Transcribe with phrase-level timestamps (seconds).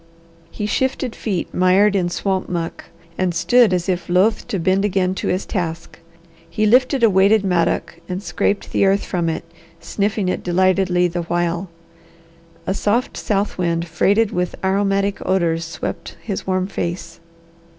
[0.49, 2.85] He shifted feet mired in swamp muck,
[3.19, 5.99] and stood as if loath to bend again to his task.
[6.49, 9.43] He lifted a weighted mattock and scraped the earth from it,
[9.79, 11.69] sniffing it delightedly the while.
[12.65, 17.19] A soft south wind freighted with aromatic odours swept his warm face.